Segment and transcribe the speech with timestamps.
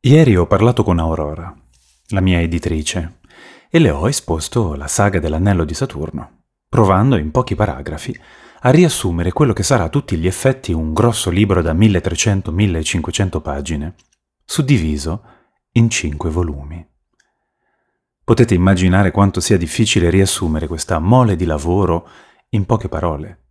[0.00, 1.52] Ieri ho parlato con Aurora,
[2.10, 3.18] la mia editrice,
[3.68, 8.16] e le ho esposto la saga dell'anello di Saturno, provando in pochi paragrafi
[8.60, 13.94] a riassumere quello che sarà a tutti gli effetti un grosso libro da 1300-1500 pagine,
[14.44, 15.24] suddiviso
[15.72, 16.86] in cinque volumi.
[18.22, 22.08] Potete immaginare quanto sia difficile riassumere questa mole di lavoro
[22.50, 23.47] in poche parole.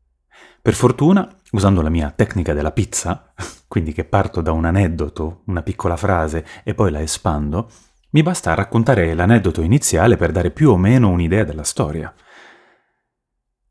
[0.67, 3.31] Per fortuna, usando la mia tecnica della pizza,
[3.69, 7.71] quindi che parto da un aneddoto, una piccola frase e poi la espando,
[8.09, 12.13] mi basta raccontare l'aneddoto iniziale per dare più o meno un'idea della storia.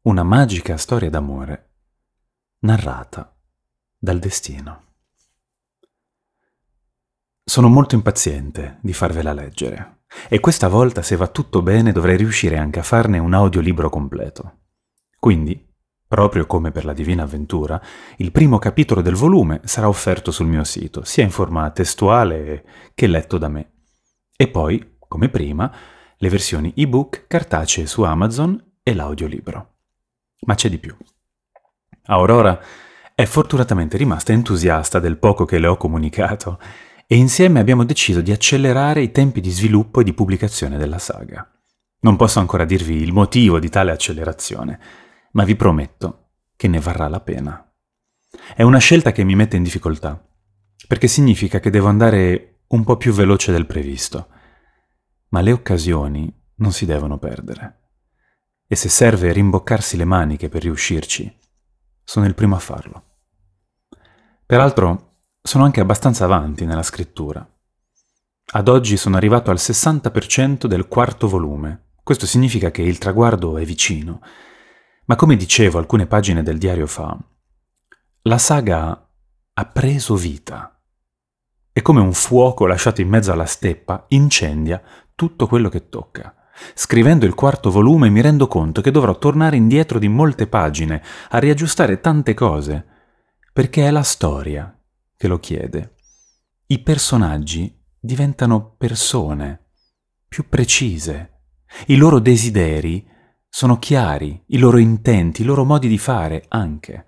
[0.04, 1.74] Una magica storia d'amore,
[2.60, 3.30] narrata
[3.98, 4.84] dal destino.
[7.44, 12.56] Sono molto impaziente di farvela leggere e questa volta, se va tutto bene, dovrei riuscire
[12.56, 14.60] anche a farne un audiolibro completo.
[15.18, 15.65] Quindi,
[16.08, 17.82] Proprio come per la Divina Avventura,
[18.18, 23.08] il primo capitolo del volume sarà offerto sul mio sito, sia in forma testuale che
[23.08, 23.72] letto da me.
[24.36, 25.72] E poi, come prima,
[26.16, 29.74] le versioni ebook cartacee su Amazon e l'audiolibro.
[30.46, 30.96] Ma c'è di più.
[32.04, 32.60] Aurora
[33.12, 36.60] è fortunatamente rimasta entusiasta del poco che le ho comunicato
[37.08, 41.50] e insieme abbiamo deciso di accelerare i tempi di sviluppo e di pubblicazione della saga.
[42.00, 44.78] Non posso ancora dirvi il motivo di tale accelerazione,
[45.36, 47.62] ma vi prometto che ne varrà la pena.
[48.54, 50.26] È una scelta che mi mette in difficoltà,
[50.88, 54.28] perché significa che devo andare un po' più veloce del previsto,
[55.28, 57.80] ma le occasioni non si devono perdere.
[58.66, 61.38] E se serve rimboccarsi le maniche per riuscirci,
[62.02, 63.04] sono il primo a farlo.
[64.46, 67.46] Peraltro, sono anche abbastanza avanti nella scrittura.
[68.52, 71.90] Ad oggi sono arrivato al 60% del quarto volume.
[72.02, 74.20] Questo significa che il traguardo è vicino
[75.06, 77.16] ma come dicevo alcune pagine del diario fa,
[78.22, 79.08] la saga
[79.54, 80.80] ha preso vita.
[81.72, 84.82] E come un fuoco lasciato in mezzo alla steppa incendia
[85.14, 86.34] tutto quello che tocca.
[86.74, 91.38] Scrivendo il quarto volume mi rendo conto che dovrò tornare indietro di molte pagine a
[91.38, 92.86] riaggiustare tante cose,
[93.52, 94.76] perché è la storia
[95.16, 95.94] che lo chiede.
[96.66, 99.66] I personaggi diventano persone,
[100.26, 101.32] più precise.
[101.86, 103.06] I loro desideri
[103.48, 107.04] sono chiari i loro intenti, i loro modi di fare anche.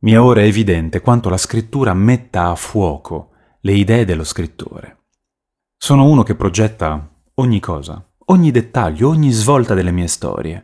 [0.00, 5.06] Mi è ora evidente quanto la scrittura metta a fuoco le idee dello scrittore.
[5.76, 10.62] Sono uno che progetta ogni cosa, ogni dettaglio, ogni svolta delle mie storie,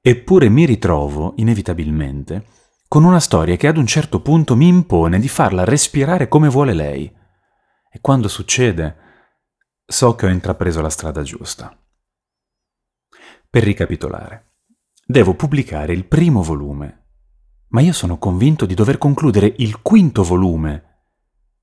[0.00, 2.46] eppure mi ritrovo, inevitabilmente,
[2.88, 6.74] con una storia che ad un certo punto mi impone di farla respirare come vuole
[6.74, 7.12] lei.
[7.90, 8.96] E quando succede,
[9.86, 11.76] so che ho intrapreso la strada giusta.
[13.54, 14.54] Per ricapitolare,
[15.06, 17.04] devo pubblicare il primo volume,
[17.68, 21.04] ma io sono convinto di dover concludere il quinto volume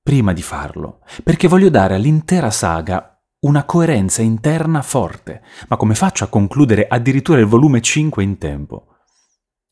[0.02, 5.42] prima di farlo, perché voglio dare all'intera saga una coerenza interna forte.
[5.68, 8.86] Ma come faccio a concludere addirittura il volume 5 in tempo?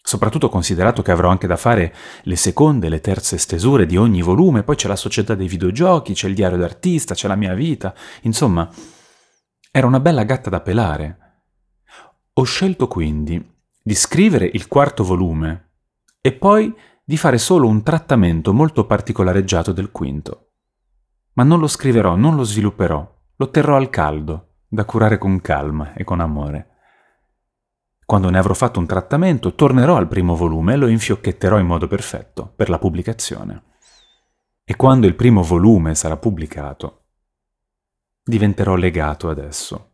[0.03, 4.21] Soprattutto considerato che avrò anche da fare le seconde e le terze stesure di ogni
[4.21, 7.95] volume, poi c'è la società dei videogiochi, c'è il diario d'artista, c'è la mia vita.
[8.23, 8.69] Insomma,
[9.71, 11.23] era una bella gatta da pelare.
[12.39, 15.71] Ho scelto quindi di scrivere il quarto volume
[16.21, 16.73] e poi
[17.03, 20.51] di fare solo un trattamento molto particolareggiato del quinto.
[21.33, 25.93] Ma non lo scriverò, non lo svilupperò, lo terrò al caldo, da curare con calma
[25.93, 26.77] e con amore.
[28.05, 31.87] Quando ne avrò fatto un trattamento, tornerò al primo volume e lo infiocchetterò in modo
[31.87, 33.63] perfetto per la pubblicazione.
[34.63, 37.03] E quando il primo volume sarà pubblicato,
[38.23, 39.88] diventerò legato ad esso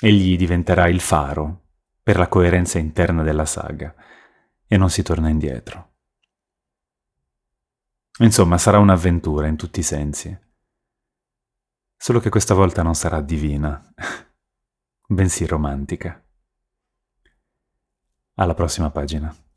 [0.00, 1.62] Egli diventerà il faro
[2.02, 3.94] per la coerenza interna della saga
[4.66, 5.92] e non si torna indietro.
[8.18, 10.36] Insomma, sarà un'avventura in tutti i sensi.
[11.96, 13.92] Solo che questa volta non sarà divina,
[15.08, 16.22] bensì romantica.
[18.34, 19.34] Alla prossima pagina.